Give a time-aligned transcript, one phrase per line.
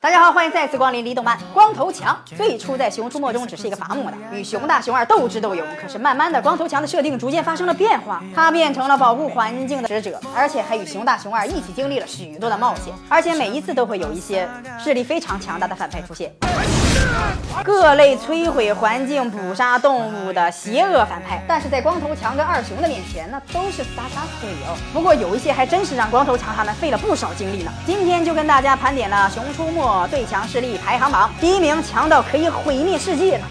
[0.00, 1.36] 大家好，欢迎再次光临李动漫。
[1.52, 5.66] 光头强最初在《熊出没》中只是一个伐木的，与熊大、熊二斗智斗勇。
[5.82, 16.32] 可是慢慢的，光头强的设定逐渐发生了变化，他变成了保护环境的使者，而且还与熊大、熊二一起经历了许多的冒险，而且每一次都会有一些势力非常强大的反派出现。
[17.64, 24.76] 各类摧毁环境、捕杀动物的邪恶反派，但是在光头强跟二熊的面前，那都是洒洒水哦。
[24.92, 27.72] 不过有一些还真是让光头强他们费了不少精力呢。
[27.84, 33.44] 今天就跟大家盘点了《熊出没》最强势力排行榜，第一名强到可以毁灭世界了。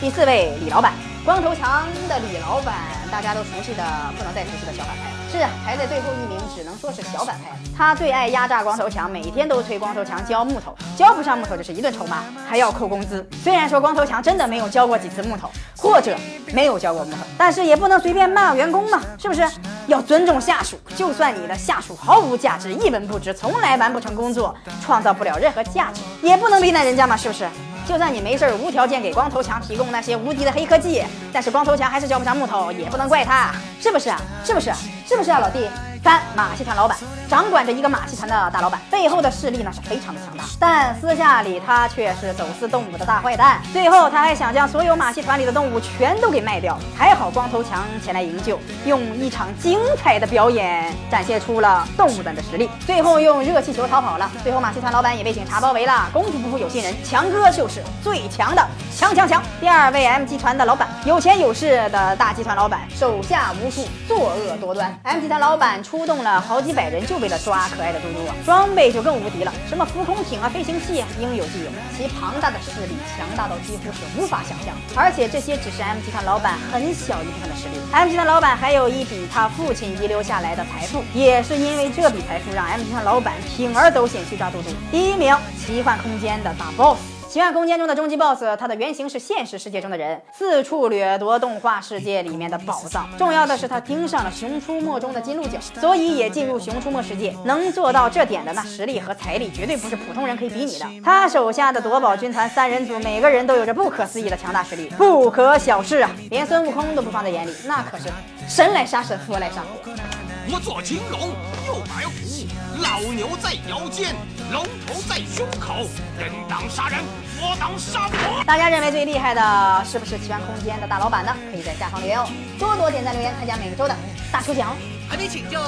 [0.00, 0.92] 第四位李老板，
[1.24, 2.74] 光头强的李老板，
[3.10, 3.82] 大家都熟悉的
[4.18, 5.10] 不能再熟悉的小反派。
[5.36, 7.56] 是，排在最后一名，只能说是小反派。
[7.76, 13.26] 他最爱压榨光头强，每天都催光头强交木头，交不上木头就是一顿臭骂，还要扣工资。
[13.42, 16.16] 虽然说光头强真的没有交过几次木头，或者
[16.52, 19.46] 没有交过木头，但是也不能随便骂员工嘛，是不是？
[19.88, 27.46] 要尊重下属，就算你的下属毫无价值，一文不值，从来完不成工作，创造不了任何价值，也不能为难人家嘛，是不是？
[27.86, 34.10] 就算你没事无条件给光头强提供那些无敌的黑科技，但是光头强还是交不上木头，也不能怪他，是不是？
[34.42, 34.72] 是不是？
[35.06, 35.68] 是不是啊，老弟？
[36.06, 36.96] 三马戏团老板
[37.28, 43.60] 掌管着一个马戏团的大老板，背后的势力呢是非常的强大，但私下里他却是走私动物的大坏蛋。
[43.72, 52.70] 最后他还想将所有马戏团里的动物全都给卖掉，还好光头强前来营救，用一场精彩的表演展现出了动物们的实力。
[52.86, 56.08] 最后用热气球逃跑了，最后马戏团老板也被警察包围了。
[56.12, 58.64] 功夫不负有心人，强哥就是最强的
[58.96, 59.42] 强强强。
[59.60, 64.96] 第二位 M 集团的老板，有钱有势的大集团老板，手下无数，作恶多端。
[65.02, 65.95] M 集团老板出。
[65.96, 68.34] 出动了好几百人，就为了抓可爱的嘟嘟啊！
[68.44, 71.70] 装备就更无敌了，什么浮空艇啊、飞行器啊，应有尽有。
[71.96, 74.74] 其庞大的势力强大到几乎是无法想象。
[74.94, 77.80] 而且这些只是 M 集团老板很小一部分的实力。
[77.92, 84.68] M 集团老板还有一笔他父亲遗留下来的财富，也是因为这笔财富让 M 集团老板铤而走险去抓嘟嘟。
[84.90, 87.15] 第一名，奇幻空间的大 boss。
[87.36, 93.06] 奇幻空间中的终极 BOSS，它的原型是现实世界中的人，四处掠夺动画世界里面的宝藏。
[93.18, 97.36] 重要的是，他盯上了《熊出没》中的金鹿角，所以也进入《熊出没》世界。
[97.44, 100.86] 能做到这点的，那实力和财力绝对不是普通人可以比拟的。
[101.04, 106.10] 他手下的夺宝军团三人组，每个人都有着不可思议的强大实力，不可小视啊！
[106.30, 108.04] 连孙悟空都不放在眼里，那可是
[108.48, 110.25] 神来杀神，佛来杀佛。
[110.48, 111.30] 我做金龙，
[111.66, 112.46] 右白虎，
[112.80, 114.14] 老牛在腰间，
[114.52, 117.00] 龙头在胸口，人挡杀人，
[117.36, 118.44] 佛挡杀佛。
[118.44, 121.34] 大家认为最厉害的是不是奇幻空间的大老板呢？
[121.50, 122.28] 可以在下方留言哦，
[122.60, 123.96] 多多点赞留言，参加每周的
[124.30, 124.76] 大抽奖。
[125.08, 125.62] 还没请教，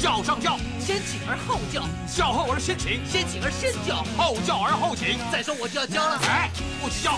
[0.00, 5.18] 叫上叫，先请而后教，叫后而先请，先请而先教，后教而后请。
[5.30, 6.50] 再说我就要教了，哎，
[6.82, 7.12] 不许教，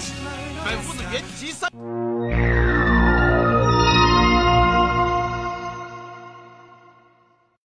[0.65, 1.71] 本夫子原籍三。